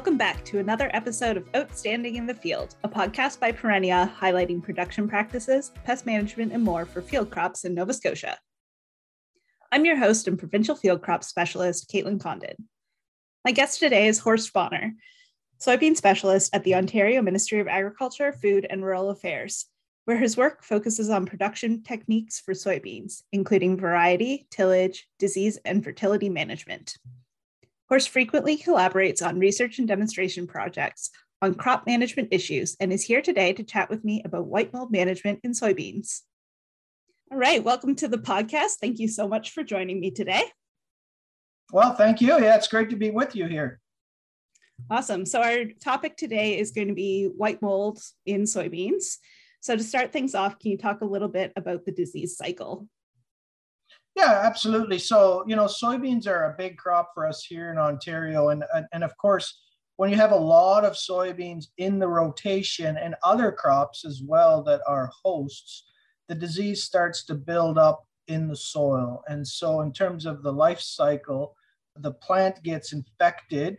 [0.00, 4.62] Welcome back to another episode of Outstanding in the Field, a podcast by Perennia highlighting
[4.62, 8.38] production practices, pest management, and more for field crops in Nova Scotia.
[9.70, 12.66] I'm your host and provincial field crop specialist, Caitlin Condon.
[13.44, 14.92] My guest today is Horst Bohner,
[15.60, 19.66] soybean specialist at the Ontario Ministry of Agriculture, Food and Rural Affairs,
[20.06, 26.30] where his work focuses on production techniques for soybeans, including variety, tillage, disease, and fertility
[26.30, 26.96] management.
[27.90, 31.10] Horst frequently collaborates on research and demonstration projects
[31.42, 34.92] on crop management issues and is here today to chat with me about white mold
[34.92, 36.20] management in soybeans.
[37.32, 38.74] All right, welcome to the podcast.
[38.80, 40.44] Thank you so much for joining me today.
[41.72, 42.40] Well, thank you.
[42.40, 43.80] Yeah, it's great to be with you here.
[44.88, 45.26] Awesome.
[45.26, 49.16] So, our topic today is going to be white mold in soybeans.
[49.62, 52.86] So, to start things off, can you talk a little bit about the disease cycle?
[54.16, 54.98] Yeah, absolutely.
[54.98, 58.48] So, you know, soybeans are a big crop for us here in Ontario.
[58.48, 59.60] And, and of course,
[59.96, 64.62] when you have a lot of soybeans in the rotation and other crops as well
[64.64, 65.84] that are hosts,
[66.28, 69.22] the disease starts to build up in the soil.
[69.28, 71.54] And so, in terms of the life cycle,
[71.96, 73.78] the plant gets infected,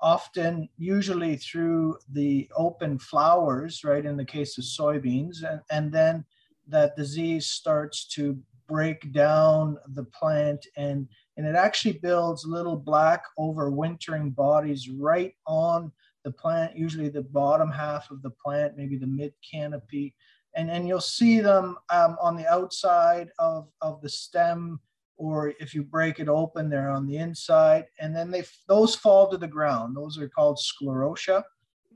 [0.00, 5.44] often, usually through the open flowers, right, in the case of soybeans.
[5.48, 6.24] And, and then
[6.66, 8.38] that disease starts to
[8.70, 15.90] break down the plant and and it actually builds little black overwintering bodies right on
[16.24, 20.14] the plant usually the bottom half of the plant maybe the mid canopy.
[20.54, 24.80] And and you'll see them um, on the outside of of the stem
[25.16, 27.86] or if you break it open they're on the inside.
[27.98, 29.96] And then they those fall to the ground.
[29.96, 31.42] Those are called sclerotia.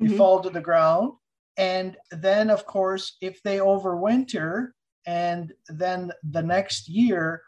[0.00, 0.16] They mm-hmm.
[0.16, 1.12] fall to the ground.
[1.56, 4.70] And then of course if they overwinter
[5.06, 7.42] and then the next year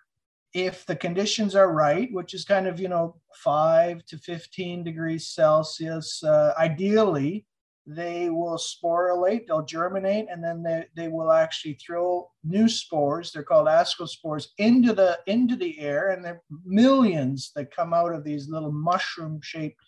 [0.53, 5.27] if the conditions are right which is kind of you know 5 to 15 degrees
[5.28, 7.47] celsius uh, ideally
[7.87, 13.31] they will sporulate they'll germinate and then they, they will actually throw new spores.
[13.31, 18.12] They're called ascospores into the into the air and there are millions that come out
[18.12, 19.81] of these little mushroom shaped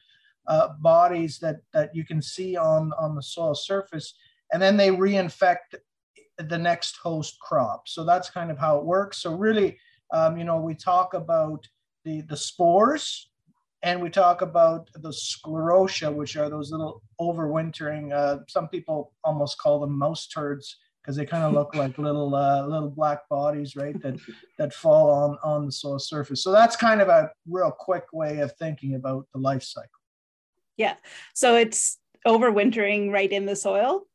[0.47, 4.15] uh, bodies that that you can see on on the soil surface.
[4.53, 5.75] And then they reinfect
[6.39, 7.89] the next host crop.
[7.89, 9.19] So that's kind of how it works.
[9.19, 9.79] So really,
[10.13, 11.67] um, you know, we talk about
[12.05, 13.29] the the spores,
[13.83, 18.13] and we talk about the sclerotia, which are those little overwintering.
[18.13, 22.35] Uh, some people almost call them mouse turds because they kind of look like little
[22.35, 24.01] uh, little black bodies, right?
[24.03, 24.19] That
[24.59, 26.43] that fall on on the soil surface.
[26.43, 29.91] So that's kind of a real quick way of thinking about the life cycle.
[30.77, 30.95] Yeah.
[31.35, 34.08] So it's overwintering right in the soil.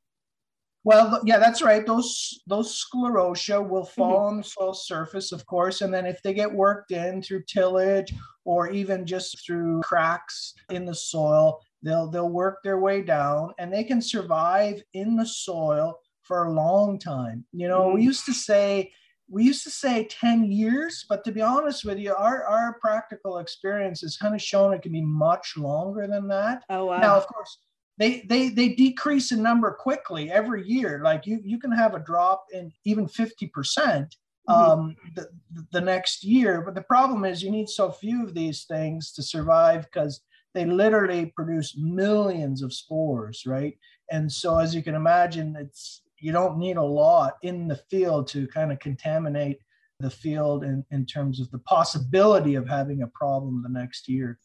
[0.86, 1.86] Well, yeah, that's right.
[1.86, 3.94] Those those sclerotia will mm-hmm.
[3.94, 4.26] fall mm-hmm.
[4.26, 8.14] on the soil surface, of course, and then if they get worked in through tillage
[8.46, 13.72] or even just through cracks in the soil, they'll they'll work their way down, and
[13.72, 17.46] they can survive in the soil for a long time.
[17.54, 17.96] You know, mm-hmm.
[17.96, 18.92] we used to say
[19.30, 23.40] we used to say 10 years, but to be honest with you, our, our practical
[23.40, 26.64] experience has kind of shown it can be much longer than that.
[26.70, 27.00] Oh, wow.
[27.00, 27.58] Now, of course,
[27.98, 31.02] they they they decrease in number quickly every year.
[31.04, 34.52] Like you you can have a drop in even 50% mm-hmm.
[34.52, 35.28] um, the,
[35.72, 36.62] the next year.
[36.62, 40.22] But the problem is you need so few of these things to survive because
[40.54, 43.78] they literally produce millions of spores right?
[44.12, 48.28] And so as you can imagine it's you don't need a lot in the field
[48.30, 49.60] to kind of contaminate
[50.00, 54.40] the field in, in terms of the possibility of having a problem the next year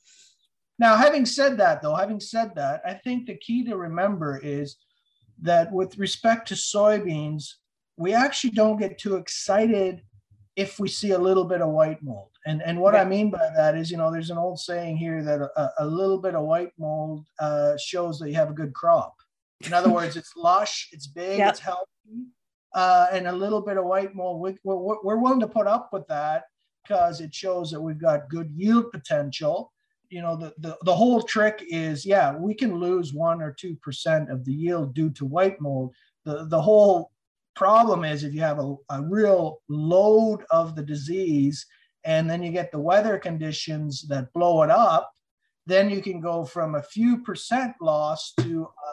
[0.78, 4.76] now, having said that, though, having said that, I think the key to remember is
[5.42, 7.54] that with respect to soybeans,
[7.96, 10.02] we actually don't get too excited
[10.54, 12.30] if we see a little bit of white mold.
[12.46, 15.22] And, and what I mean by that is, you know, there's an old saying here
[15.22, 18.72] that a, a little bit of white mold uh, shows that you have a good
[18.72, 19.14] crop.
[19.66, 21.50] In other words, it's lush, it's big, yep.
[21.50, 22.26] it's healthy,
[22.74, 24.40] uh, and a little bit of white mold.
[24.40, 26.44] We, we're, we're willing to put up with that
[26.82, 29.72] because it shows that we've got good yield potential
[30.10, 33.76] you know the, the the whole trick is yeah we can lose one or two
[33.76, 35.94] percent of the yield due to white mold.
[36.24, 37.10] The the whole
[37.54, 41.66] problem is if you have a, a real load of the disease
[42.04, 45.10] and then you get the weather conditions that blow it up
[45.68, 48.92] then you can go from a few percent loss to a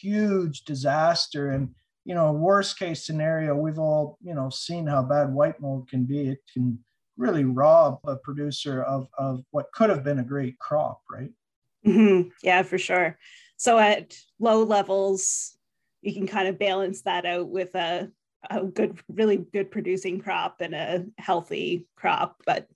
[0.00, 1.50] huge disaster.
[1.50, 1.74] And
[2.04, 6.04] you know worst case scenario we've all you know seen how bad white mold can
[6.04, 6.28] be.
[6.28, 6.78] It can
[7.16, 11.30] really rob a producer of, of what could have been a great crop, right?
[11.86, 12.28] Mm-hmm.
[12.42, 13.18] Yeah, for sure.
[13.56, 15.56] So at low levels,
[16.00, 18.10] you can kind of balance that out with a,
[18.50, 22.36] a good, really good producing crop and a healthy crop.
[22.46, 22.66] But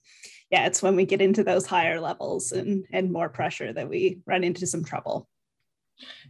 [0.50, 4.20] yeah, it's when we get into those higher levels and, and more pressure that we
[4.26, 5.28] run into some trouble.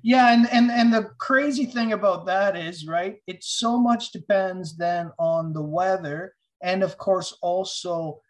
[0.01, 4.77] Yeah, and, and and the crazy thing about that is, right, it so much depends
[4.77, 8.21] then on the weather and of course also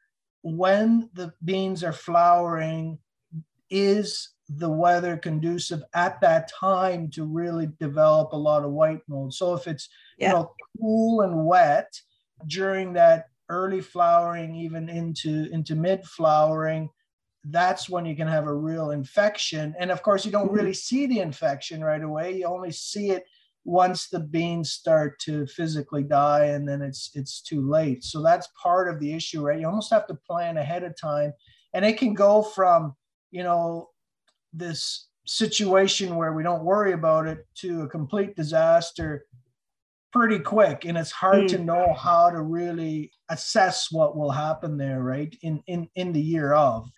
[0.43, 2.99] when the beans are flowering
[3.70, 9.34] is the weather conducive at that time to really develop a lot of white mold.
[9.34, 9.88] So if it's
[10.19, 10.28] yeah.
[10.28, 12.00] you know cool and wet
[12.46, 16.90] during that early flowering, even into into mid flowering,
[17.44, 19.75] that's when you can have a real infection.
[19.78, 20.75] And of course, you don't really mm-hmm.
[20.75, 22.37] see the infection right away.
[22.37, 23.25] You only see it
[23.67, 28.05] once the beans start to physically die, and then it's it's too late.
[28.05, 29.61] So that's part of the issue, right?
[29.61, 31.33] You almost have to plan ahead of time,
[31.75, 32.95] and it can go from
[33.31, 33.91] you know
[34.53, 39.27] this situation where we don't worry about it to a complete disaster
[40.12, 41.49] pretty quick and it's hard mm.
[41.49, 46.21] to know how to really assess what will happen there right in in in the
[46.21, 46.89] year of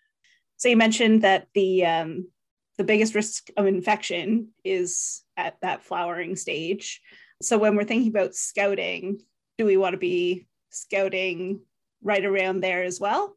[0.56, 2.28] so you mentioned that the um
[2.78, 7.02] the biggest risk of infection is at that flowering stage.
[7.42, 9.20] So when we're thinking about scouting
[9.58, 11.60] do we want to be scouting
[12.02, 13.34] right around there as well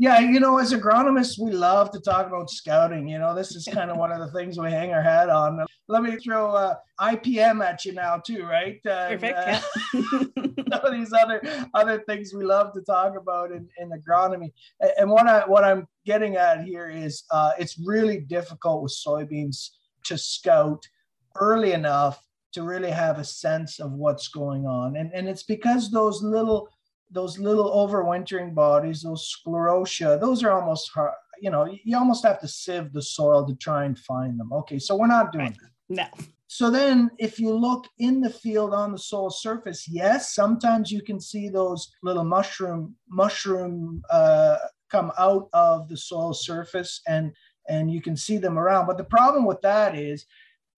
[0.00, 3.08] yeah, you know, as agronomists, we love to talk about scouting.
[3.08, 5.66] You know, this is kind of one of the things we hang our hat on.
[5.88, 8.78] Let me throw uh, IPM at you now, too, right?
[8.86, 9.38] Uh, Perfect.
[9.38, 9.60] Uh,
[10.70, 11.40] some of these other
[11.74, 14.52] other things we love to talk about in, in agronomy.
[14.98, 19.70] And what I what I'm getting at here is uh, it's really difficult with soybeans
[20.04, 20.86] to scout
[21.40, 22.22] early enough
[22.52, 26.68] to really have a sense of what's going on, and and it's because those little
[27.10, 32.40] those little overwintering bodies, those sclerotia, those are almost hard, you know, you almost have
[32.40, 34.52] to sieve the soil to try and find them.
[34.52, 35.70] Okay, so we're not doing that.
[35.88, 36.04] No.
[36.48, 41.02] So then if you look in the field on the soil surface, yes, sometimes you
[41.02, 44.56] can see those little mushroom mushroom uh,
[44.90, 47.32] come out of the soil surface and
[47.68, 48.86] and you can see them around.
[48.86, 50.24] But the problem with that is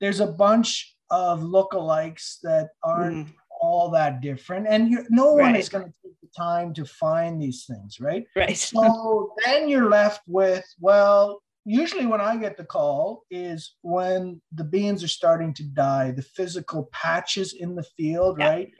[0.01, 5.57] there's a bunch of lookalikes that aren't mm all that different and no one right.
[5.57, 9.91] is going to take the time to find these things right right so then you're
[9.91, 15.53] left with well usually when i get the call is when the beans are starting
[15.53, 18.49] to die the physical patches in the field yeah.
[18.49, 18.71] right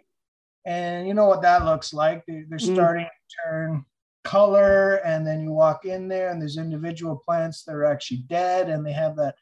[0.67, 2.75] and you know what that looks like they're, they're mm.
[2.75, 3.85] starting to turn
[4.25, 8.69] color and then you walk in there and there's individual plants that are actually dead
[8.69, 9.35] and they have that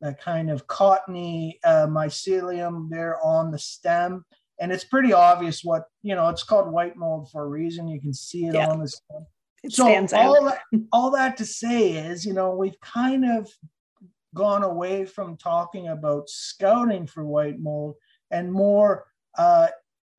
[0.00, 4.24] that kind of cottony uh, mycelium there on the stem
[4.60, 8.00] and it's pretty obvious what you know it's called white mold for a reason you
[8.00, 8.68] can see it yeah.
[8.68, 9.26] on the stem
[9.62, 10.60] it so all that,
[10.92, 13.48] all that to say is you know we've kind of
[14.34, 17.94] gone away from talking about scouting for white mold
[18.30, 19.04] and more
[19.38, 19.68] uh,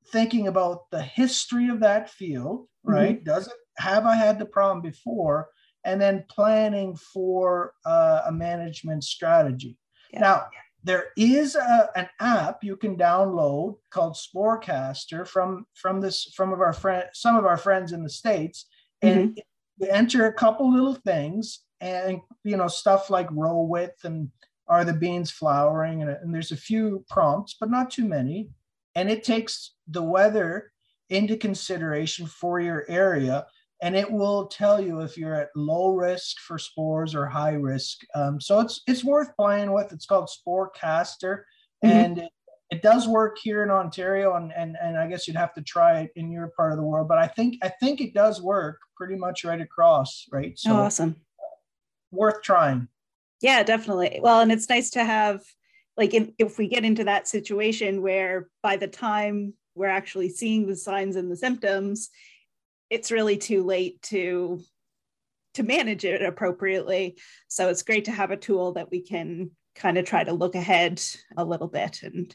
[0.08, 2.92] thinking about the history of that field mm-hmm.
[2.92, 3.30] right mm-hmm.
[3.30, 5.48] does it have i had the problem before
[5.84, 9.78] and then planning for uh, a management strategy
[10.12, 10.20] yeah.
[10.20, 10.46] now
[10.82, 16.60] there is a, an app you can download called Sporecaster from from this from of
[16.60, 18.66] our friend some of our friends in the states,
[19.02, 19.40] and mm-hmm.
[19.78, 24.30] you enter a couple little things and you know stuff like row width and
[24.68, 28.48] are the beans flowering and, and there's a few prompts but not too many,
[28.94, 30.72] and it takes the weather
[31.10, 33.44] into consideration for your area
[33.82, 38.00] and it will tell you if you're at low risk for spores or high risk.
[38.14, 39.92] Um, so it's it's worth playing with.
[39.92, 41.42] It's called Sporecaster,
[41.84, 41.88] mm-hmm.
[41.88, 42.30] and it,
[42.70, 46.00] it, does work here in Ontario, and, and and I guess you'd have to try
[46.00, 47.08] it in your part of the world.
[47.08, 50.58] But I think I think it does work pretty much right across, right?
[50.58, 51.16] So oh, awesome,
[52.10, 52.88] worth trying.
[53.40, 54.20] Yeah, definitely.
[54.22, 55.42] Well, and it's nice to have
[55.96, 60.66] like if, if we get into that situation where by the time we're actually seeing
[60.66, 62.10] the signs and the symptoms
[62.90, 64.60] it's really too late to
[65.54, 67.18] to manage it appropriately.
[67.48, 70.54] So it's great to have a tool that we can kind of try to look
[70.54, 71.02] ahead
[71.36, 72.34] a little bit and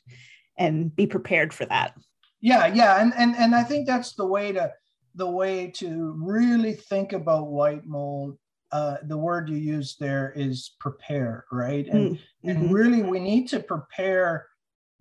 [0.57, 1.93] and be prepared for that.
[2.41, 3.01] Yeah yeah.
[3.01, 4.71] And and, and i think that's the way to
[5.15, 8.38] the way to really think about white mold
[8.71, 11.88] uh, the word you use there is prepare right?
[11.88, 12.50] And mm-hmm.
[12.50, 14.47] and really we need to prepare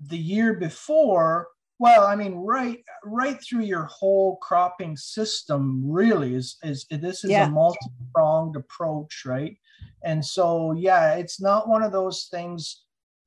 [0.01, 1.49] the year before
[1.85, 7.31] well, I mean, right, right through your whole cropping system, really is is this is
[7.31, 7.47] yeah.
[7.47, 9.55] a multi-pronged approach, right?
[10.03, 12.85] And so, yeah, it's not one of those things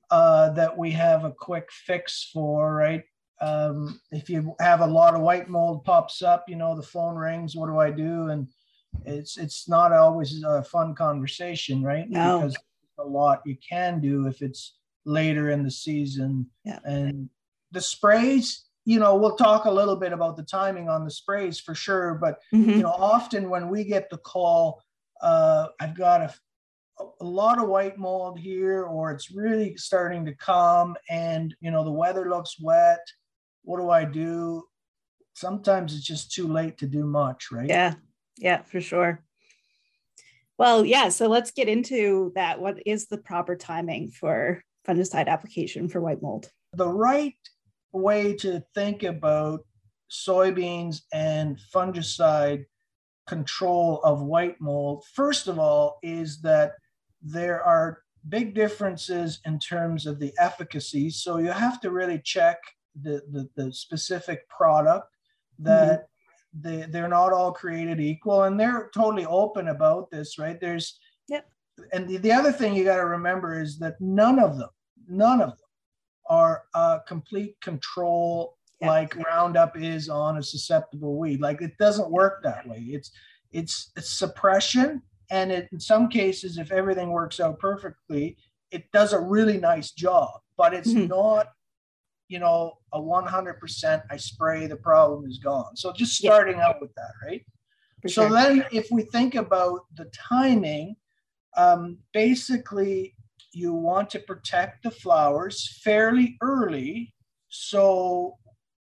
[0.10, 3.04] uh, that we have a quick fix for, right?
[3.42, 7.16] Um, if you have a lot of white mold pops up, you know, the phone
[7.16, 7.56] rings.
[7.56, 8.30] What do I do?
[8.30, 8.48] And
[9.06, 12.10] it's it's not always a fun conversation, right?
[12.10, 12.40] No.
[12.40, 12.58] Because
[12.98, 16.80] a lot you can do if it's later in the season yeah.
[16.84, 17.30] and
[17.72, 21.60] the sprays you know we'll talk a little bit about the timing on the sprays
[21.60, 22.70] for sure but mm-hmm.
[22.70, 24.82] you know often when we get the call
[25.22, 26.34] uh, i've got a
[27.22, 31.84] a lot of white mold here or it's really starting to come and you know
[31.84, 33.06] the weather looks wet.
[33.64, 34.64] What do i do?
[35.36, 37.70] Sometimes it's just too late to do much right?
[37.70, 37.96] Yeah.
[38.38, 39.24] Yeah for sure.
[40.58, 42.60] Well yeah so let's get into that.
[42.60, 46.50] What is the proper timing for fungicide application for white mold?
[46.74, 47.36] The right
[47.94, 49.62] way to think about
[50.12, 52.66] soybeans and fungicide
[53.28, 56.74] control of white mold first of all is that
[57.22, 61.10] there are big differences in terms of the efficacy.
[61.10, 62.58] So you have to really check
[63.02, 65.08] the, the, the specific product
[65.60, 66.08] that
[66.56, 66.80] mm-hmm.
[66.80, 68.44] they, they're not all created equal.
[68.44, 70.60] And they're totally open about this, right?
[70.60, 71.50] There's, yep.
[71.94, 74.70] and the, the other thing you got to remember is that none of them,
[75.08, 75.67] none of them
[76.30, 81.42] are a complete control like Roundup is on a susceptible weed.
[81.42, 82.78] Like it doesn't work that way.
[82.90, 83.12] It's,
[83.52, 88.38] it's, it's suppression and it, in some cases, if everything works out perfectly,
[88.72, 91.08] it does a really nice job, but it's mm-hmm.
[91.08, 91.48] not,
[92.28, 95.76] you know, a 100% I spray, the problem is gone.
[95.76, 96.68] So just starting yeah.
[96.68, 97.44] out with that, right?
[98.02, 98.32] For so sure.
[98.32, 100.96] then if we think about the timing,
[101.56, 103.16] um, basically
[103.58, 107.14] you want to protect the flowers fairly early.
[107.50, 108.38] So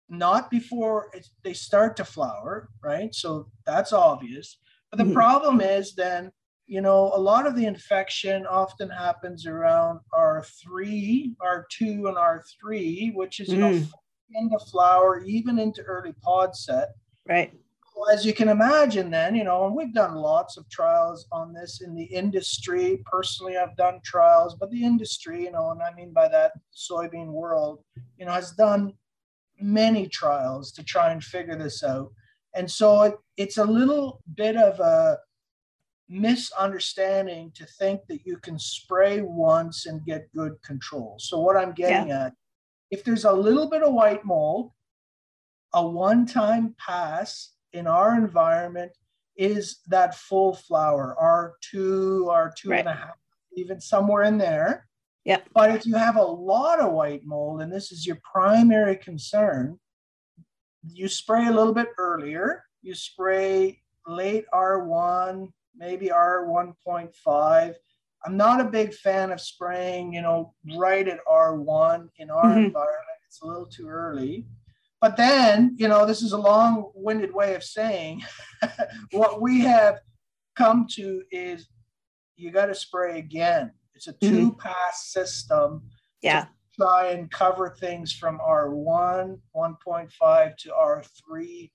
[0.09, 1.11] not before
[1.43, 3.13] they start to flower, right?
[3.15, 4.57] So that's obvious.
[4.91, 5.13] But the mm-hmm.
[5.13, 6.31] problem is then,
[6.67, 13.39] you know, a lot of the infection often happens around R3, R2, and R3, which
[13.39, 13.59] is, you mm.
[13.59, 13.87] know,
[14.35, 16.89] into flower, even into early pod set.
[17.27, 17.51] Right.
[17.99, 21.51] Well, as you can imagine, then, you know, and we've done lots of trials on
[21.51, 23.03] this in the industry.
[23.05, 27.27] Personally, I've done trials, but the industry, you know, and I mean by that soybean
[27.27, 27.83] world,
[28.17, 28.93] you know, has done
[29.59, 32.09] many trials to try and figure this out.
[32.55, 35.17] And so it, it's a little bit of a
[36.07, 41.17] misunderstanding to think that you can spray once and get good control.
[41.19, 42.27] So, what I'm getting yeah.
[42.27, 42.33] at,
[42.91, 44.71] if there's a little bit of white mold,
[45.73, 48.91] a one time pass in our environment
[49.37, 52.79] is that full flower, R2, R2 right.
[52.79, 53.17] and a half,
[53.55, 54.87] even somewhere in there.
[55.25, 55.49] Yep.
[55.53, 59.79] But if you have a lot of white mold and this is your primary concern,
[60.83, 62.63] you spray a little bit earlier.
[62.81, 67.75] You spray late R1, maybe R1.5.
[68.25, 72.65] I'm not a big fan of spraying, you know, right at R1 in our mm-hmm.
[72.65, 73.19] environment.
[73.27, 74.45] It's a little too early.
[75.01, 78.23] But then, you know, this is a long winded way of saying
[79.11, 79.99] what we have
[80.55, 81.67] come to is
[82.35, 83.71] you got to spray again.
[83.95, 85.19] It's a two pass mm-hmm.
[85.19, 85.83] system.
[86.21, 86.45] Yeah
[86.79, 91.71] try and cover things from R1, 1.5 to R3,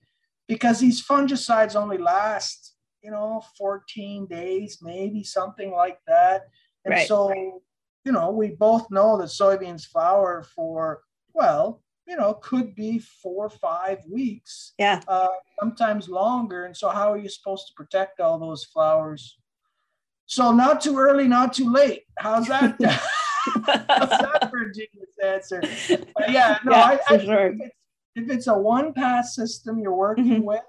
[0.47, 6.43] because these fungicides only last, you know, 14 days, maybe something like that.
[6.85, 7.07] And right.
[7.07, 7.31] so,
[8.03, 11.01] you know, we both know that soybeans flower for,
[11.33, 14.73] well, you know, could be four or five weeks.
[14.77, 15.01] Yeah.
[15.07, 15.27] Uh,
[15.59, 16.65] sometimes longer.
[16.65, 19.37] And so, how are you supposed to protect all those flowers?
[20.27, 22.03] So, not too early, not too late.
[22.17, 22.77] How's that?
[22.79, 25.61] That's for a genius answer.
[26.15, 27.47] But yeah, no, yeah, I, I sure.
[27.47, 27.75] if, it's,
[28.15, 30.43] if, it's, a one pass system you're working mm-hmm.
[30.43, 30.63] with,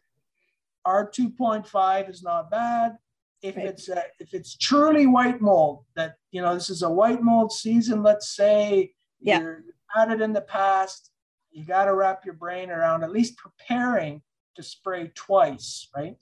[0.84, 2.96] R two point five is not bad.
[3.42, 3.66] If right.
[3.66, 7.52] it's a, if it's truly white mold, that you know this is a white mold
[7.52, 8.02] season.
[8.02, 9.40] Let's say yeah.
[9.40, 9.64] you're
[9.94, 11.10] had it in the past,
[11.56, 14.20] you got to wrap your brain around at least preparing
[14.56, 16.16] to spray twice, right?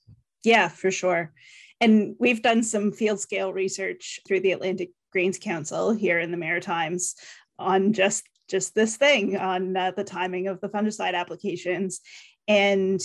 [0.44, 1.32] Yeah, for sure.
[1.80, 6.36] And we've done some field scale research through the Atlantic Grains Council here in the
[6.36, 7.16] Maritimes
[7.58, 12.00] on just just this thing on uh, the timing of the fungicide applications
[12.46, 13.00] and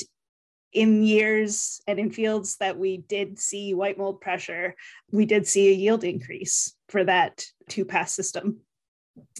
[0.74, 4.76] in years and in fields that we did see white mold pressure
[5.12, 8.60] we did see a yield increase for that two pass system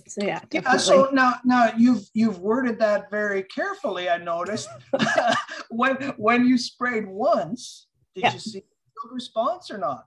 [0.08, 0.62] so yeah definitely.
[0.64, 4.70] yeah so now now you've you've worded that very carefully i noticed
[5.70, 8.34] when when you sprayed once did yeah.
[8.34, 10.06] you see a response or not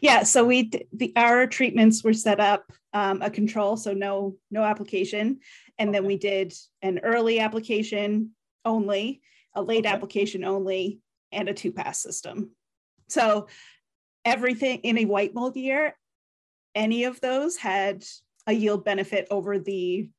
[0.00, 4.64] yeah, so we the our treatments were set up um, a control, so no no
[4.64, 5.40] application,
[5.78, 5.98] and okay.
[5.98, 8.30] then we did an early application
[8.64, 9.20] only,
[9.54, 9.94] a late okay.
[9.94, 11.00] application only,
[11.32, 12.50] and a two pass system.
[13.08, 13.48] So
[14.24, 15.96] everything in a white mold year,
[16.74, 18.04] any of those had
[18.48, 20.10] a yield benefit over the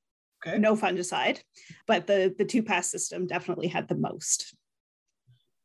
[0.45, 0.57] okay.
[0.57, 1.39] no fungicide,
[1.87, 4.55] but the the two pass system definitely had the most.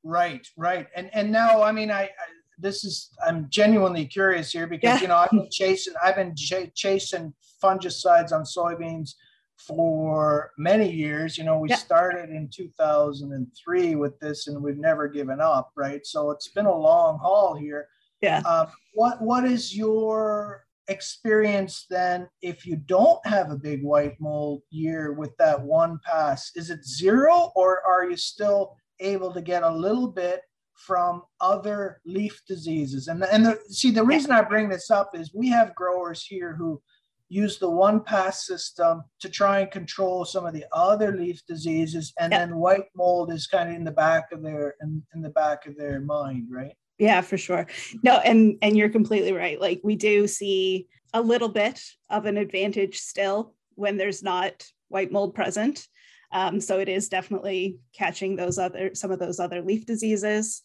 [0.03, 2.11] Right, right, and and now I mean I, I
[2.59, 5.01] this is I'm genuinely curious here because yeah.
[5.03, 9.11] you know I've been chasing I've been ch- chasing fungicides on soybeans
[9.57, 11.39] for many years.
[11.39, 11.77] You know, we yeah.
[11.77, 16.05] started in 2003 with this and we've never given up, right?
[16.05, 17.89] So it's been a long haul here.
[18.21, 18.43] Yeah.
[18.45, 24.63] Uh, what What is your experience then if you don't have a big white mold
[24.71, 26.51] year with that one pass?
[26.55, 30.43] Is it zero, or are you still able to get a little bit
[30.75, 33.09] from other leaf diseases?
[33.09, 36.55] And and the, see, the reason I bring this up is we have growers here
[36.55, 36.81] who
[37.29, 42.13] use the one pass system to try and control some of the other leaf diseases
[42.21, 42.41] and yep.
[42.41, 45.67] then white mold is kind of in the back of their in, in the back
[45.67, 47.67] of their mind right yeah for sure.
[48.03, 49.61] No and and you're completely right.
[49.61, 55.13] Like we do see a little bit of an advantage still when there's not white
[55.13, 55.87] mold present.
[56.33, 60.63] Um, so it is definitely catching those other some of those other leaf diseases.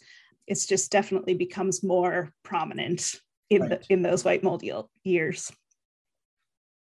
[0.48, 3.16] It's just definitely becomes more prominent
[3.50, 3.70] in right.
[3.70, 4.64] the, in those white mold
[5.04, 5.52] years.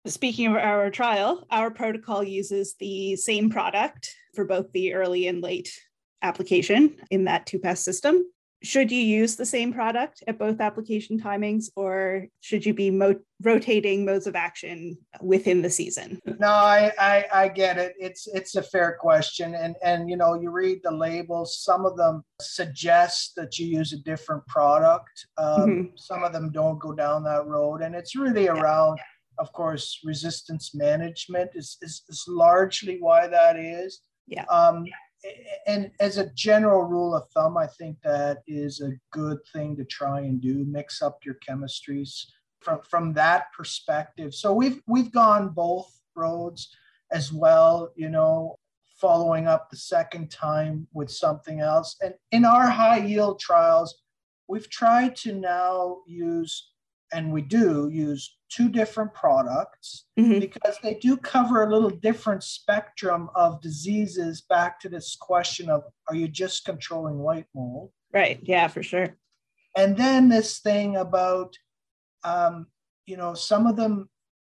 [0.06, 5.42] Speaking of our trial, our protocol uses the same product for both the early and
[5.42, 5.78] late
[6.22, 8.24] application in that two pass system.
[8.64, 13.20] Should you use the same product at both application timings, or should you be mo-
[13.42, 16.20] rotating modes of action within the season?
[16.40, 17.94] No, I, I, I get it.
[18.00, 21.60] It's it's a fair question, and and you know you read the labels.
[21.64, 25.28] Some of them suggest that you use a different product.
[25.38, 25.84] Um, mm-hmm.
[25.96, 28.98] Some of them don't go down that road, and it's really around.
[28.98, 29.04] Yeah
[29.40, 34.02] of course, resistance management is, is, is largely why that is.
[34.28, 34.46] Yeah.
[34.46, 34.86] Um,
[35.66, 39.86] and as a general rule of thumb, I think that is a good thing to
[39.86, 40.64] try and do.
[40.66, 42.26] Mix up your chemistries
[42.62, 44.34] from from that perspective.
[44.34, 46.70] So we've we've gone both roads
[47.12, 47.92] as well.
[47.96, 48.56] You know,
[49.00, 51.96] following up the second time with something else.
[52.02, 54.02] And in our high yield trials,
[54.48, 56.72] we've tried to now use
[57.14, 60.40] and we do use two different products mm-hmm.
[60.40, 65.84] because they do cover a little different spectrum of diseases back to this question of
[66.10, 67.92] are you just controlling white mold?
[68.14, 68.40] Right.
[68.44, 69.16] Yeah for sure.
[69.76, 71.56] And then this thing about
[72.24, 72.68] um,
[73.06, 74.10] you know some of them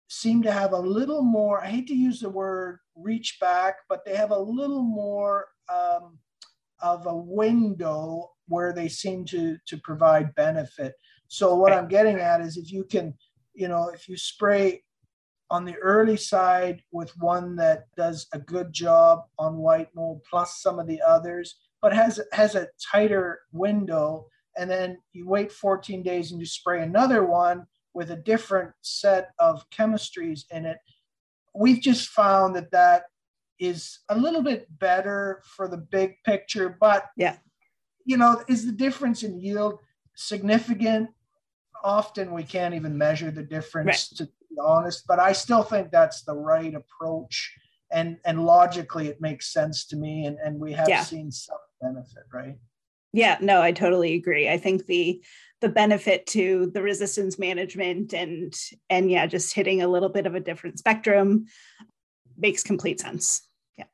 [0.10, 4.04] seem to have a little more i hate to use the word reach back but
[4.06, 6.19] they have a little more um,
[6.82, 10.93] of a window where they seem to to provide benefit
[11.32, 13.13] so what I'm getting at is if you can,
[13.54, 14.84] you know, if you spray
[15.50, 20.62] on the early side with one that does a good job on white mold plus
[20.62, 24.26] some of the others, but has has a tighter window,
[24.58, 29.30] and then you wait 14 days and you spray another one with a different set
[29.39, 30.80] of chemistries in it.
[31.56, 33.04] We've just found that that
[33.58, 37.38] is a little bit better for the big picture, but yeah,
[38.04, 39.80] you know, is the difference in yield
[40.13, 41.10] significant?
[41.84, 44.17] Often we can't even measure the difference right.
[44.17, 47.54] to be honest but i still think that's the right approach.
[47.94, 51.04] And and logically it makes sense to me and and we have yeah.
[51.04, 52.58] seen some benefit right?
[53.12, 54.48] Yeah no i totally agree.
[54.48, 55.22] I think the
[55.60, 58.54] the benefit to the resistance management and
[58.89, 61.48] and yeah just hitting a little bit of a different spectrum
[62.38, 63.46] makes complete sense.
[63.78, 63.86] Yeah.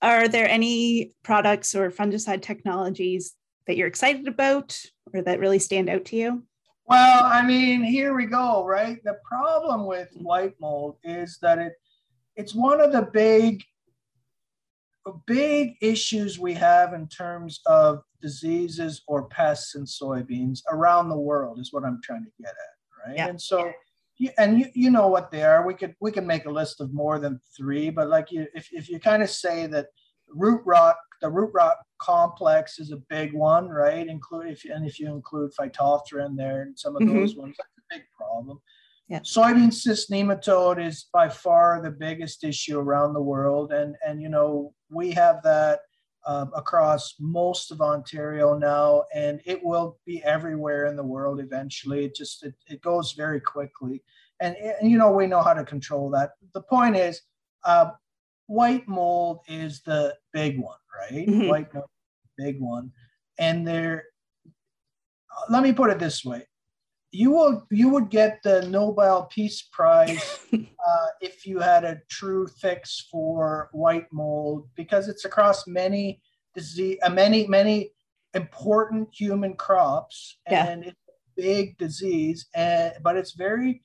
[0.00, 3.34] Are there any products or fungicide technologies
[3.66, 4.80] that you're excited about
[5.12, 6.44] or that really stand out to you
[6.86, 8.98] well, I mean, here we go, right?
[9.04, 11.74] The problem with white mold is that it
[12.36, 13.62] it's one of the big
[15.26, 21.58] big issues we have in terms of diseases or pests in soybeans around the world
[21.58, 23.16] is what I'm trying to get at, right?
[23.16, 23.28] Yeah.
[23.28, 23.72] And so
[24.38, 25.66] and you, you know what they are.
[25.66, 28.68] We could we can make a list of more than three, but like you if,
[28.72, 29.86] if you kind of say that
[30.34, 34.06] root rot the root rot complex is a big one, right?
[34.06, 37.16] Include if you, and if you include Phytophthora in there and some of mm-hmm.
[37.16, 38.60] those ones, that's a big problem.
[39.08, 39.20] Yeah.
[39.20, 44.28] Soybean cyst nematode is by far the biggest issue around the world, and and you
[44.28, 45.80] know we have that
[46.26, 52.04] uh, across most of Ontario now, and it will be everywhere in the world eventually.
[52.04, 54.02] It just it, it goes very quickly,
[54.40, 56.30] and, and you know we know how to control that.
[56.54, 57.20] The point is,
[57.64, 57.90] uh,
[58.52, 61.26] white mold is the big one, right?
[61.26, 61.48] Mm-hmm.
[61.48, 61.86] White mold,
[62.36, 62.92] big one,
[63.38, 64.04] and there.
[65.48, 66.46] Let me put it this way:
[67.10, 72.46] you will you would get the Nobel Peace Prize uh, if you had a true
[72.46, 76.20] fix for white mold because it's across many
[76.54, 77.90] disease, uh, many many
[78.34, 80.90] important human crops, and yeah.
[80.90, 83.82] it's a big disease, and but it's very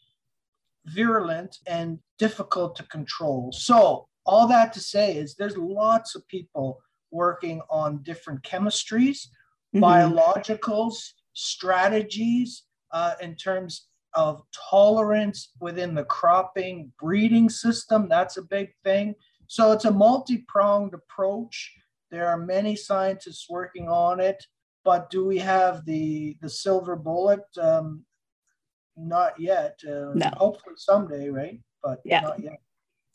[0.85, 3.51] virulent and difficult to control.
[3.51, 6.79] So all that to say is there's lots of people
[7.11, 9.27] working on different chemistries,
[9.73, 9.83] mm-hmm.
[9.83, 10.95] biologicals,
[11.33, 18.07] strategies uh, in terms of tolerance within the cropping breeding system.
[18.09, 19.15] That's a big thing.
[19.47, 21.73] So it's a multi pronged approach.
[22.11, 24.43] There are many scientists working on it,
[24.83, 27.41] but do we have the the silver bullet?
[27.61, 28.03] Um,
[28.97, 29.79] not yet.
[29.87, 30.31] Uh, no.
[30.37, 31.59] Hopefully someday, right?
[31.83, 32.21] But yeah.
[32.21, 32.59] not yet.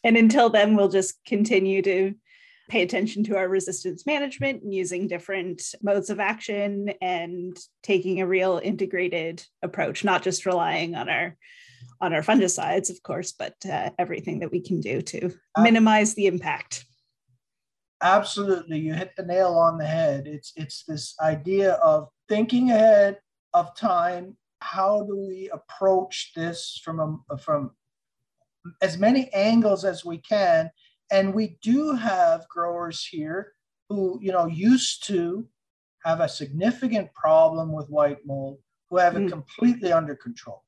[0.05, 2.15] And until then, we'll just continue to
[2.69, 8.27] pay attention to our resistance management and using different modes of action and taking a
[8.27, 11.37] real integrated approach, not just relying on our
[12.01, 16.27] on our fungicides, of course, but uh, everything that we can do to minimize the
[16.27, 16.85] impact.
[18.03, 20.27] Absolutely, you hit the nail on the head.
[20.27, 23.19] It's it's this idea of thinking ahead
[23.53, 24.37] of time.
[24.61, 27.73] How do we approach this from a, from
[28.81, 30.70] as many angles as we can?
[31.11, 33.53] And we do have growers here
[33.88, 35.46] who, you know, used to
[36.05, 39.27] have a significant problem with white mold, who have mm.
[39.27, 40.64] it completely under control.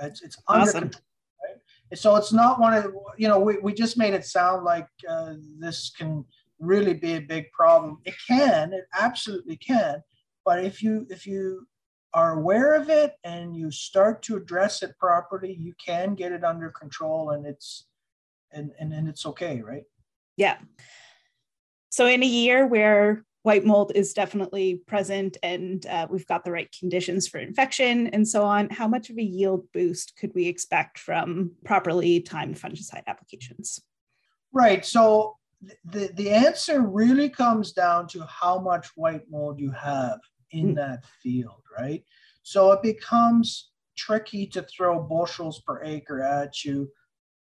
[0.00, 0.80] It's, it's under awesome.
[0.82, 1.02] control.
[1.44, 1.98] Right?
[1.98, 5.34] So it's not one of, you know, we, we just made it sound like uh,
[5.58, 6.24] this can
[6.60, 7.98] really be a big problem.
[8.04, 10.02] It can, it absolutely can.
[10.44, 11.66] But if you if you
[12.14, 16.44] are aware of it and you start to address it properly, you can get it
[16.44, 17.86] under control and it's
[18.50, 19.84] and and, and it's okay, right?
[20.36, 20.58] Yeah.
[21.90, 26.52] So in a year where white mold is definitely present and uh, we've got the
[26.52, 30.46] right conditions for infection and so on, how much of a yield boost could we
[30.48, 33.80] expect from properly timed fungicide applications?
[34.52, 34.84] Right.
[34.84, 35.36] So
[35.84, 40.20] the, the answer really comes down to how much white mold you have
[40.52, 40.76] in mm.
[40.76, 42.04] that field, right?
[42.42, 46.90] So it becomes tricky to throw bushels per acre at you.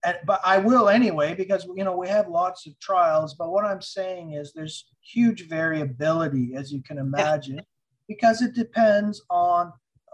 [0.03, 3.35] And, but I will anyway, because you know we have lots of trials.
[3.35, 7.61] But what I'm saying is there's huge variability, as you can imagine, yeah.
[8.07, 9.71] because it depends on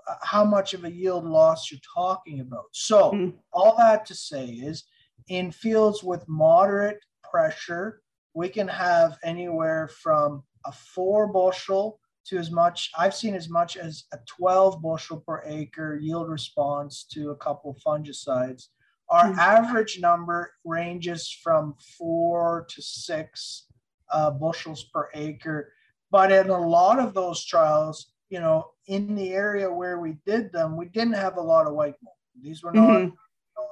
[0.07, 2.65] uh, how much of a yield loss you're talking about.
[2.71, 3.33] So mm.
[3.53, 4.83] all that to say is,
[5.29, 8.01] in fields with moderate pressure,
[8.33, 13.77] we can have anywhere from a four bushel to as much, I've seen as much
[13.77, 18.67] as a 12 bushel per acre yield response to a couple of fungicides.
[19.09, 19.39] Our mm-hmm.
[19.39, 23.67] average number ranges from four to six
[24.11, 25.71] uh, bushels per acre.
[26.11, 30.51] But in a lot of those trials, you know, in the area where we did
[30.51, 32.15] them, we didn't have a lot of white mold.
[32.41, 33.15] These were not mm-hmm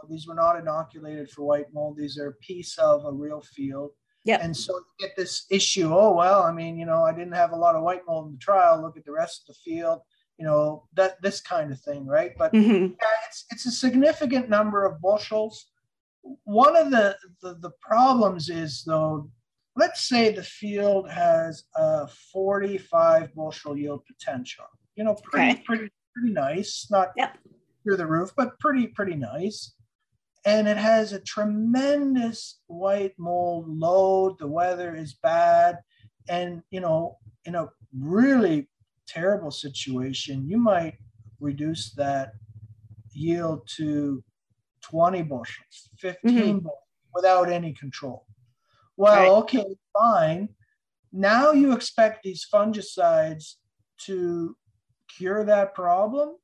[0.09, 1.97] these were not inoculated for white mold.
[1.97, 3.91] These are a piece of a real field.
[4.25, 4.39] Yeah.
[4.41, 5.93] And so you get this issue.
[5.93, 8.33] Oh well, I mean, you know, I didn't have a lot of white mold in
[8.33, 8.81] the trial.
[8.81, 10.01] Look at the rest of the field.
[10.37, 12.33] You know that this kind of thing, right?
[12.37, 12.85] But mm-hmm.
[12.85, 15.67] yeah, it's it's a significant number of bushels.
[16.43, 19.29] One of the, the the problems is though,
[19.75, 24.65] let's say the field has a 45 bushel yield potential.
[24.95, 25.61] You know, pretty okay.
[25.65, 26.87] pretty pretty nice.
[26.89, 27.37] Not yep.
[27.83, 29.75] through the roof, but pretty pretty nice
[30.45, 34.37] and it has a tremendous white mold load.
[34.37, 35.79] The weather is bad.
[36.29, 38.69] And, you know, in a really
[39.07, 40.95] terrible situation, you might
[41.39, 42.33] reduce that
[43.11, 44.23] yield to
[44.81, 46.57] 20 bushels, 15 mm-hmm.
[46.59, 46.79] bushels
[47.13, 48.25] without any control.
[48.97, 49.29] Well, right.
[49.43, 49.65] okay,
[49.97, 50.49] fine.
[51.11, 53.55] Now you expect these fungicides
[54.01, 54.55] to
[55.07, 56.35] cure that problem?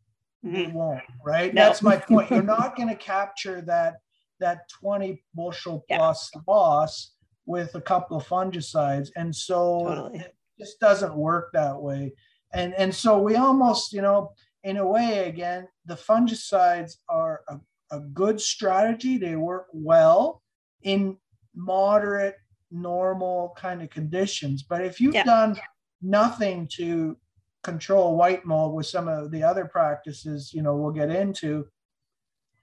[0.46, 0.74] Mm-hmm.
[0.74, 1.54] won't, right?
[1.54, 1.64] No.
[1.64, 2.30] That's my point.
[2.32, 3.96] You're not going to capture that
[4.40, 6.42] that 20 bushel plus yeah.
[6.48, 7.12] loss
[7.46, 9.10] with a couple of fungicides.
[9.16, 10.20] And so totally.
[10.20, 12.14] it just doesn't work that way.
[12.54, 17.60] And and so we almost, you know, in a way, again, the fungicides are a,
[17.92, 19.18] a good strategy.
[19.18, 20.42] They work well
[20.84, 21.18] in
[21.56, 22.36] moderate,
[22.72, 24.64] normal kind of conditions.
[24.64, 25.24] But if you've yeah.
[25.24, 25.60] done
[26.02, 27.18] nothing to
[27.64, 31.68] control white mold with some of the other practices, you know, we'll get into.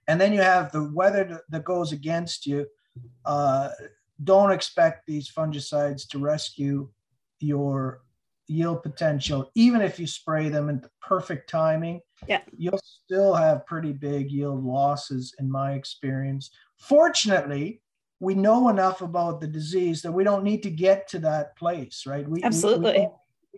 [0.07, 2.65] And then you have the weather that goes against you.
[3.25, 3.69] Uh,
[4.23, 6.89] don't expect these fungicides to rescue
[7.39, 8.01] your
[8.47, 9.51] yield potential.
[9.55, 12.41] Even if you spray them in the perfect timing, yeah.
[12.57, 16.49] you'll still have pretty big yield losses, in my experience.
[16.77, 17.81] Fortunately,
[18.19, 22.05] we know enough about the disease that we don't need to get to that place,
[22.05, 22.27] right?
[22.27, 22.93] We, Absolutely.
[22.93, 23.07] We,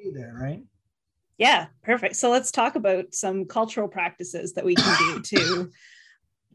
[0.03, 0.63] we be there, right?
[1.37, 2.15] Yeah, perfect.
[2.15, 5.71] So let's talk about some cultural practices that we can do to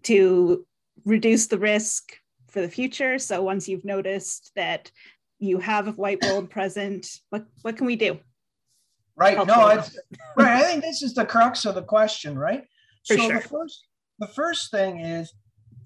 [0.05, 0.67] to
[1.05, 2.13] reduce the risk
[2.51, 3.19] for the future.
[3.19, 4.91] So once you've noticed that
[5.39, 8.19] you have a white mold present, what what can we do?
[9.17, 9.37] Right.
[9.47, 9.99] No, it's
[10.37, 10.63] right.
[10.63, 12.65] I think this is the crux of the question, right?
[13.07, 13.41] For so sure.
[13.41, 13.87] the first
[14.19, 15.33] the first thing is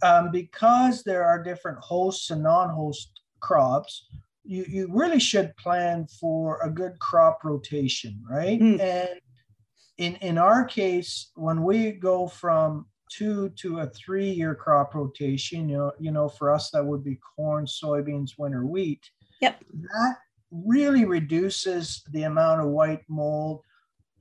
[0.03, 4.07] um, because there are different hosts and non-host crops,
[4.44, 8.61] you, you really should plan for a good crop rotation, right?
[8.61, 8.81] Mm.
[8.81, 9.20] And
[9.98, 15.68] in, in our case, when we go from two to a three year crop rotation,
[15.68, 19.11] you know, you know, for us that would be corn, soybeans, winter wheat.
[19.40, 19.62] Yep.
[19.72, 20.16] That
[20.50, 23.62] really reduces the amount of white mold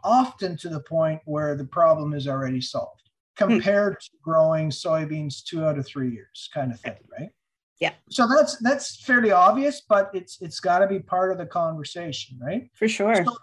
[0.03, 3.99] often to the point where the problem is already solved compared hmm.
[3.99, 7.31] to growing soybeans two out of three years kind of thing right
[7.79, 11.45] yeah so that's that's fairly obvious but it's it's got to be part of the
[11.45, 13.37] conversation right for sure so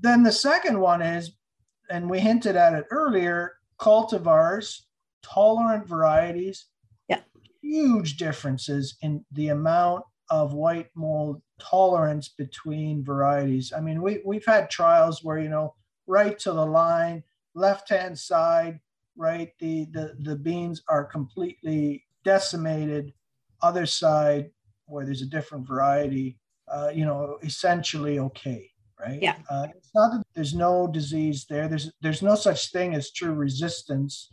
[0.00, 1.32] then the second one is
[1.90, 4.82] and we hinted at it earlier cultivars
[5.22, 6.66] tolerant varieties
[7.08, 7.20] yeah
[7.62, 13.72] huge differences in the amount of white mold tolerance between varieties.
[13.76, 15.74] I mean, we, we've had trials where, you know,
[16.06, 17.22] right to the line,
[17.54, 18.80] left hand side,
[19.16, 23.12] right, the, the, the beans are completely decimated.
[23.62, 24.50] Other side,
[24.86, 29.20] where there's a different variety, uh, you know, essentially okay, right?
[29.20, 29.36] Yeah.
[29.50, 31.68] Uh, it's not that there's no disease there.
[31.68, 34.30] There's there's no such thing as true resistance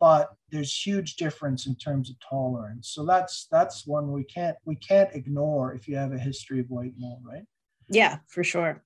[0.00, 2.90] but there's huge difference in terms of tolerance.
[2.90, 6.70] So that's that's one we can't we can't ignore if you have a history of
[6.70, 7.44] white mold, right?
[7.88, 8.82] Yeah, for sure.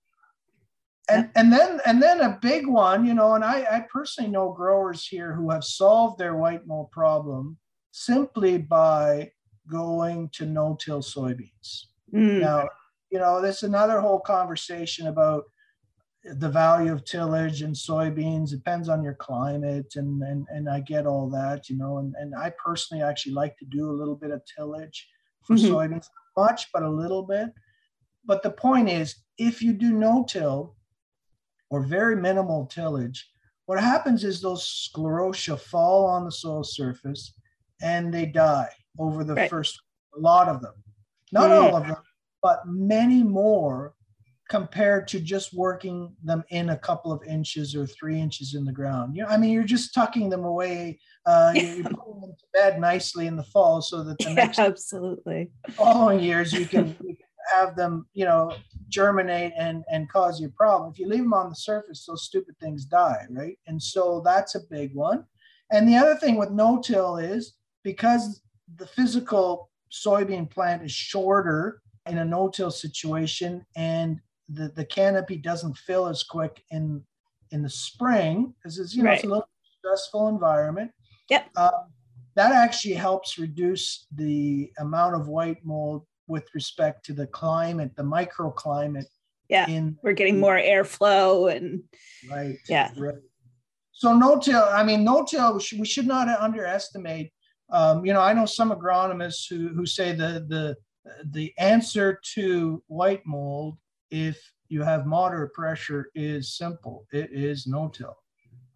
[1.09, 4.53] And and then and then a big one, you know, and I, I personally know
[4.53, 7.59] growers here who have solved their white mold problem
[7.91, 9.31] simply by
[9.69, 11.87] going to no-till soybeans.
[12.13, 12.41] Mm.
[12.41, 12.69] Now,
[13.11, 15.45] you know, there's another whole conversation about
[16.25, 21.07] the value of tillage and soybeans depends on your climate and, and and I get
[21.07, 24.31] all that, you know, and, and I personally actually like to do a little bit
[24.31, 25.09] of tillage
[25.45, 25.75] for mm-hmm.
[25.75, 27.49] soybeans, Not much, but a little bit.
[28.25, 30.77] But the point is, if you do no till
[31.71, 33.29] or very minimal tillage,
[33.67, 37.35] what happens is those sclerotia fall on the soil surface
[37.81, 39.51] and they die over the right.
[39.51, 39.81] first
[40.17, 40.75] a lot of them.
[41.33, 41.65] Not mm-hmm.
[41.65, 41.97] all of them,
[42.43, 43.95] but many more
[44.53, 48.73] compared to just working them in a couple of inches or three inches in the
[48.73, 49.17] ground.
[49.17, 51.01] You know, I mean, you're just tucking them away.
[51.25, 51.63] Uh, yeah.
[51.63, 55.51] You're putting them to bed nicely in the fall so that the yeah, next absolutely
[55.71, 58.53] following years you can, you can have them, you know,
[58.89, 60.93] germinate and and cause you a problem.
[60.93, 63.59] If you leave them on the surface, those stupid things die, right?
[63.67, 65.25] And so that's a big one.
[65.71, 68.43] And the other thing with no-till is because
[68.77, 75.77] the physical soybean plant is shorter in a no-till situation and the, the canopy doesn't
[75.77, 77.03] fill as quick in
[77.51, 79.17] in the spring because it's you know right.
[79.17, 80.91] it's a little stressful environment.
[81.29, 81.51] Yep.
[81.57, 81.93] Um,
[82.35, 88.03] that actually helps reduce the amount of white mold with respect to the climate, the
[88.03, 89.05] microclimate.
[89.49, 89.69] Yeah.
[89.69, 91.83] In, We're getting more airflow and
[92.31, 92.57] right.
[92.69, 92.91] Yeah.
[92.97, 93.15] Right.
[93.93, 97.33] So no-till, I mean, no-till, we should not underestimate.
[97.73, 100.77] Um, you know, I know some agronomists who, who say the, the,
[101.33, 103.79] the answer to white mold
[104.11, 107.07] if you have moderate pressure is simple.
[107.13, 108.17] It is no-till.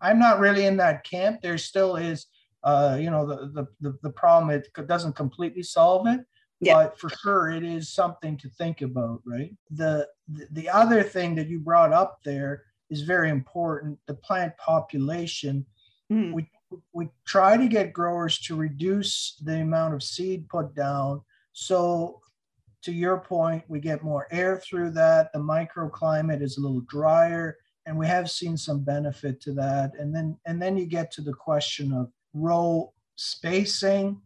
[0.01, 1.43] I'm not really in that camp.
[1.43, 2.27] There still is,
[2.65, 6.21] uh, you know, the, the, the, the problem, it doesn't completely solve it,
[6.61, 6.75] yeah.
[6.75, 9.55] but for sure it is something to think about, right?
[9.71, 14.57] The, the, the other thing that you brought up there is very important, the plant
[14.57, 15.67] population.
[16.11, 16.33] Mm.
[16.33, 16.51] We,
[16.93, 22.21] we try to get growers to reduce the amount of seed put down so
[22.87, 25.33] to your point, we get more air through that.
[25.33, 29.91] The microclimate is a little drier, and we have seen some benefit to that.
[29.99, 34.21] And then and then you get to the question of row spacing.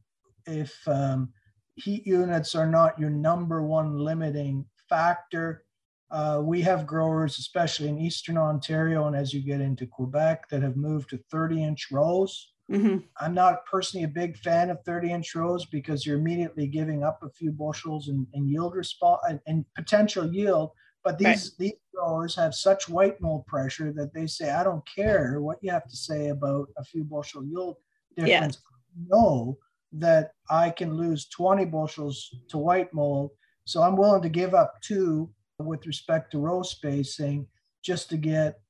[0.44, 1.32] If um,
[1.76, 5.64] heat units are not your number one limiting factor,
[6.10, 10.62] uh, we have growers, especially in Eastern Ontario and as you get into Quebec, that
[10.62, 12.52] have moved to 30 inch rows.
[12.70, 12.98] Mm-hmm.
[13.18, 17.20] I'm not personally a big fan of 30 inch rows because you're immediately giving up
[17.22, 20.70] a few bushels in, in yield response and, and, potential yield.
[21.02, 21.50] But these, right.
[21.58, 25.70] these growers have such white mold pressure that they say, I don't care what you
[25.70, 27.76] have to say about a few bushel yield
[28.16, 28.58] difference.
[28.58, 29.06] Yeah.
[29.08, 29.58] know
[29.92, 33.30] that I can lose 20 bushels to white mold.
[33.64, 35.30] So I'm willing to give up two
[35.64, 37.46] with respect to row spacing
[37.82, 38.60] just to get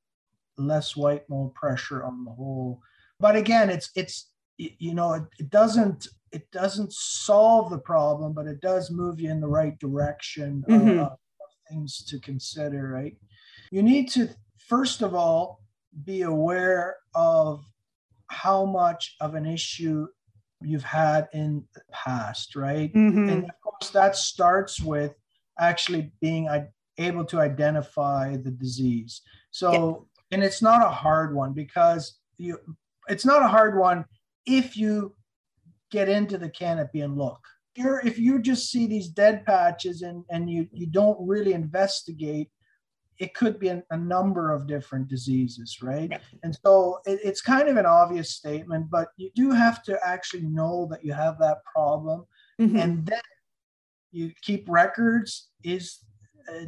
[0.59, 2.81] less white mold pressure on the whole
[3.19, 8.47] but again it's it's you know it, it doesn't it doesn't solve the problem but
[8.47, 10.99] it does move you in the right direction mm-hmm.
[10.99, 11.19] of, of
[11.69, 13.17] things to consider right
[13.71, 15.61] you need to first of all
[16.05, 17.65] be aware of
[18.29, 20.07] how much of an issue
[20.63, 23.29] you've had in the past right mm-hmm.
[23.29, 25.15] and of course that starts with
[25.59, 26.49] actually being
[26.99, 32.59] able to identify the disease so and it's not a hard one because you
[33.09, 34.05] it's not a hard one
[34.47, 35.15] if you
[35.91, 37.41] get into the canopy and look.
[37.77, 42.51] You're, if you just see these dead patches and, and you, you don't really investigate,
[43.19, 46.11] it could be a, a number of different diseases, right?
[46.43, 50.45] And so it, it's kind of an obvious statement, but you do have to actually
[50.45, 52.25] know that you have that problem.
[52.61, 52.77] Mm-hmm.
[52.77, 53.21] And then
[54.11, 55.49] you keep records.
[55.63, 55.99] Is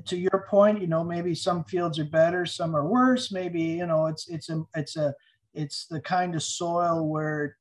[0.07, 3.33] to your point, you know, maybe some fields are better, some are worse.
[3.33, 5.15] Maybe you know, it's it's a it's a
[5.55, 7.53] it's the kind of soil where it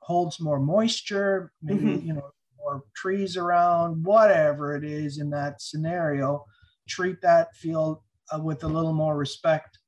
[0.00, 1.52] holds more moisture.
[1.62, 2.06] Maybe mm-hmm.
[2.06, 6.44] you know more trees around, whatever it is in that scenario.
[6.88, 8.00] Treat that field
[8.34, 9.78] uh, with a little more respect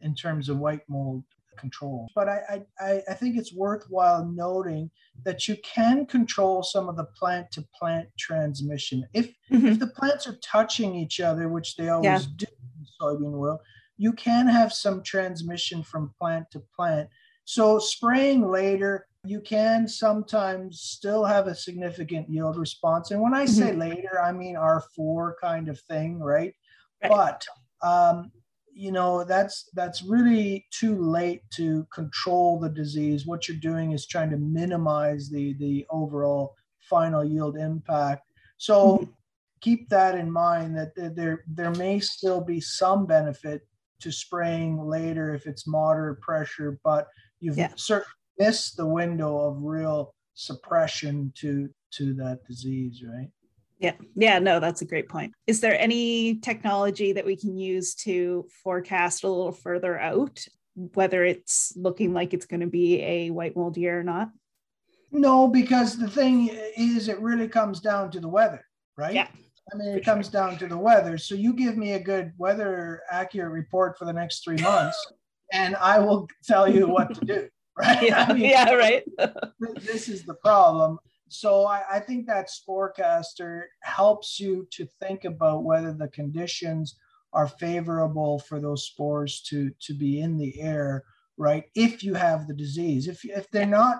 [0.00, 1.24] in terms of white mold
[1.58, 2.08] control.
[2.14, 4.90] But I, I, I think it's worthwhile noting
[5.24, 9.06] that you can control some of the plant to plant transmission.
[9.12, 9.66] If, mm-hmm.
[9.66, 12.32] if the plants are touching each other, which they always yeah.
[12.36, 12.46] do
[12.78, 13.60] in soybean oil,
[13.96, 17.08] you can have some transmission from plant to plant.
[17.44, 23.10] So spraying later, you can sometimes still have a significant yield response.
[23.10, 23.80] And when I say mm-hmm.
[23.80, 26.54] later, I mean R4 kind of thing, right?
[27.02, 27.10] right.
[27.10, 27.46] But
[27.82, 28.30] um,
[28.78, 34.06] you know that's that's really too late to control the disease what you're doing is
[34.06, 38.22] trying to minimize the the overall final yield impact
[38.56, 39.10] so mm-hmm.
[39.60, 43.66] keep that in mind that there there may still be some benefit
[44.00, 47.08] to spraying later if it's moderate pressure but
[47.40, 47.72] you've yeah.
[47.74, 48.06] certainly
[48.38, 53.30] missed the window of real suppression to to that disease right
[53.78, 53.94] yeah.
[54.16, 54.38] Yeah.
[54.38, 55.32] No, that's a great point.
[55.46, 61.24] Is there any technology that we can use to forecast a little further out, whether
[61.24, 64.30] it's looking like it's going to be a white mold year or not?
[65.10, 68.64] No, because the thing is, it really comes down to the weather,
[68.96, 69.14] right?
[69.14, 69.28] Yeah.
[69.72, 71.18] I mean, it comes down to the weather.
[71.18, 75.12] So you give me a good weather accurate report for the next three months,
[75.52, 77.48] and I will tell you what to do.
[77.80, 78.08] Right?
[78.08, 79.04] Yeah, I mean, yeah right.
[79.76, 85.64] this is the problem so I, I, think that Sporecaster helps you to think about
[85.64, 86.96] whether the conditions
[87.32, 91.04] are favorable for those spores to to be in the air
[91.38, 91.64] right?
[91.74, 93.08] If you have the disease.
[93.08, 93.98] If if they're not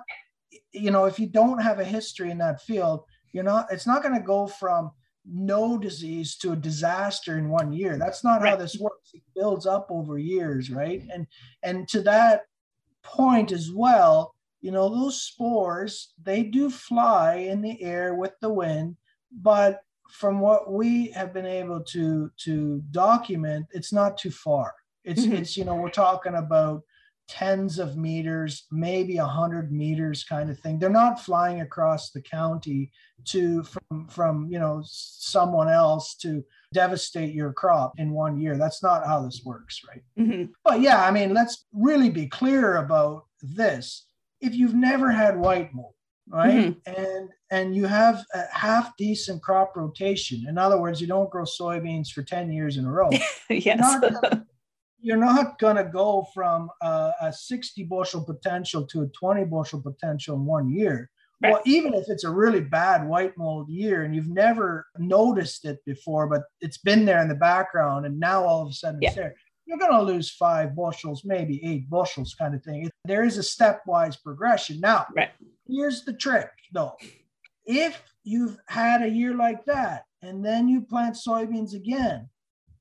[0.72, 4.02] you know if you don't have a history in that field you're not it's not
[4.02, 4.90] going to go from
[5.30, 7.98] no disease to a disaster in one year.
[7.98, 8.50] That's not right.
[8.50, 9.10] how this works.
[9.12, 11.02] It builds up over years right?
[11.12, 11.26] And
[11.62, 12.42] and to that
[13.02, 18.52] point as well you know, those spores, they do fly in the air with the
[18.52, 18.96] wind,
[19.30, 24.74] but from what we have been able to to document, it's not too far.
[25.04, 25.36] It's mm-hmm.
[25.36, 26.82] it's you know we're talking about
[27.28, 30.78] tens of meters, maybe a hundred meters kind of thing.
[30.78, 32.90] They're not flying across the county
[33.26, 36.42] to from from you know someone else to
[36.72, 38.56] devastate your crop in one year.
[38.56, 40.02] That's not how this works, right?
[40.18, 40.52] Mm-hmm.
[40.64, 44.07] But yeah, I mean, let's really be clear about this
[44.40, 45.94] if you've never had white mold,
[46.28, 47.02] right, mm-hmm.
[47.02, 51.44] and and you have a half decent crop rotation, in other words, you don't grow
[51.44, 53.10] soybeans for ten years in a row.
[53.50, 54.00] yes.
[55.00, 59.80] You're not going to go from a, a 60 bushel potential to a 20 bushel
[59.80, 61.08] potential in one year.
[61.40, 61.52] Right.
[61.52, 65.78] Well, even if it's a really bad white mold year and you've never noticed it
[65.86, 69.08] before, but it's been there in the background and now all of a sudden yeah.
[69.08, 69.34] it's there,
[69.68, 72.90] you're going to lose five bushels, maybe eight bushels, kind of thing.
[73.04, 74.80] There is a stepwise progression.
[74.80, 75.28] Now, right.
[75.68, 76.96] here's the trick though.
[77.66, 82.30] If you've had a year like that and then you plant soybeans again,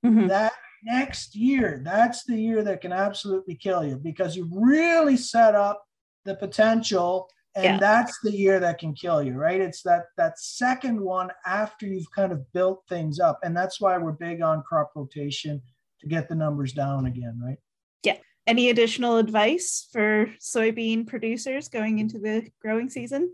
[0.05, 0.27] mm-hmm.
[0.27, 0.53] that
[0.85, 5.83] next year, that's the year that can absolutely kill you because you've really set up
[6.23, 7.77] the potential and yeah.
[7.79, 12.11] that's the year that can kill you right it's that that second one after you've
[12.11, 15.61] kind of built things up and that's why we're big on crop rotation
[16.01, 17.57] to get the numbers down again, right?
[18.03, 18.17] Yeah.
[18.45, 23.33] Any additional advice for soybean producers going into the growing season?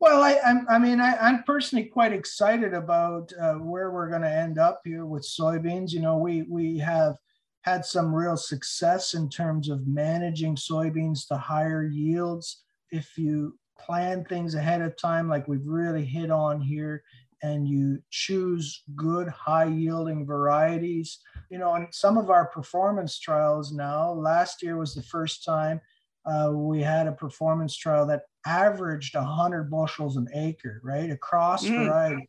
[0.00, 4.22] Well, I, I'm, I mean, I, am personally quite excited about uh, where we're going
[4.22, 5.92] to end up here with soybeans.
[5.92, 7.14] You know, we we have
[7.60, 12.62] had some real success in terms of managing soybeans to higher yields.
[12.90, 17.04] If you plan things ahead of time, like we've really hit on here,
[17.42, 21.18] and you choose good high yielding varieties.
[21.50, 25.80] You know, in some of our performance trials now, last year was the first time
[26.24, 31.10] uh, we had a performance trial that averaged 100 bushels an acre, right?
[31.10, 31.84] Across mm.
[31.84, 32.28] variety,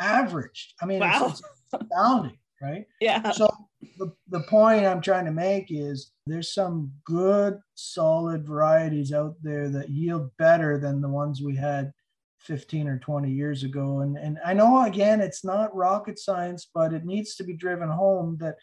[0.00, 0.74] averaged.
[0.80, 1.28] I mean, wow.
[1.28, 2.86] it's, it's astounding, right?
[3.00, 3.32] Yeah.
[3.32, 3.48] So
[3.98, 9.68] the, the point I'm trying to make is there's some good, solid varieties out there
[9.68, 11.92] that yield better than the ones we had
[12.44, 14.00] 15 or 20 years ago.
[14.00, 17.88] And, and I know, again, it's not rocket science, but it needs to be driven
[17.88, 18.56] home that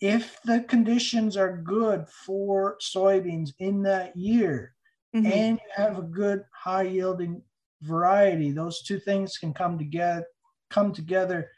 [0.00, 4.74] if the conditions are good for soybeans in that year
[5.14, 5.30] mm-hmm.
[5.30, 7.42] and you have a good high yielding
[7.82, 10.26] variety, those two things can come together,
[10.70, 11.50] come together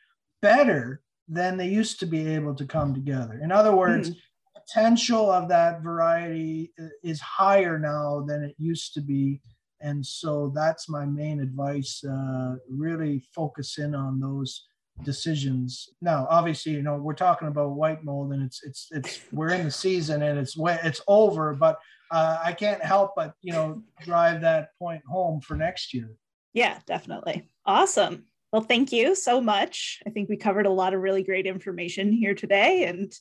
[0.42, 3.40] better than they used to be able to come together.
[3.42, 4.18] In other words, mm-hmm
[4.66, 9.40] potential of that variety is higher now than it used to be
[9.84, 12.02] and so that's my main advice.
[12.02, 14.66] Uh, really focus in on those
[15.02, 15.90] decisions.
[16.00, 19.64] Now, obviously, you know, we're talking about white mold and it's it's it's we're in
[19.64, 21.78] the season and it's it's over, but
[22.10, 26.10] uh, I can't help but you know drive that point home for next year.
[26.54, 27.50] Yeah, definitely.
[27.66, 28.24] Awesome.
[28.52, 30.00] Well, thank you so much.
[30.06, 33.12] I think we covered a lot of really great information here today and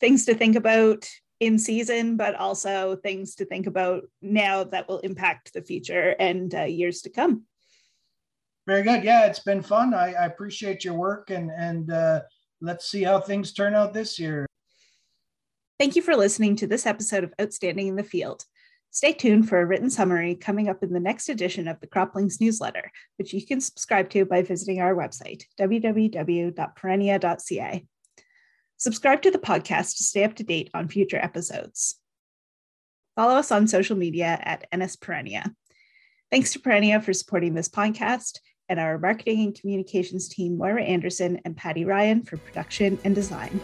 [0.00, 1.06] things to think about
[1.40, 6.54] in season, but also things to think about now that will impact the future and
[6.54, 7.44] uh, years to come.
[8.66, 9.04] Very good.
[9.04, 9.94] Yeah, it's been fun.
[9.94, 12.22] I, I appreciate your work and and uh,
[12.60, 14.46] let's see how things turn out this year.
[15.78, 18.44] Thank you for listening to this episode of Outstanding in the Field.
[18.90, 22.40] Stay tuned for a written summary coming up in the next edition of the Croplinks
[22.40, 27.86] newsletter, which you can subscribe to by visiting our website, www.perennia.ca.
[28.78, 31.96] Subscribe to the podcast to stay up to date on future episodes.
[33.16, 35.52] Follow us on social media at NS Perennia.
[36.30, 41.40] Thanks to Perennia for supporting this podcast, and our marketing and communications team, Moira Anderson
[41.44, 43.60] and Patty Ryan, for production and design.